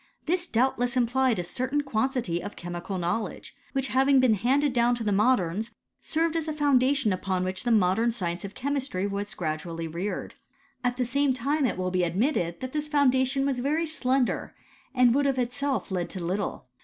[0.25, 5.03] This doubtless implied a* certain quantity of chemical knowledge, which having been handed down to
[5.03, 9.27] the moderns, served as a fbunda' tion upon which the modern science of chemistry was
[9.35, 9.61] «♦ ncpiTwvXjiOwvjC.Tl, CHEMISTRY or ■TflE AVPJSItTS.
[9.61, 9.61] 71
[9.91, 10.33] p;adually reared:
[10.83, 14.55] at the same time it will be admitted that this foundation was very slender,
[14.95, 16.65] and would of itself have led to little.